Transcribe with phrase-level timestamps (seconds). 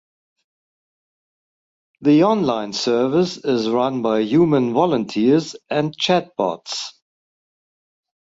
[2.01, 6.93] The online service is run by human volunteers and chatbots.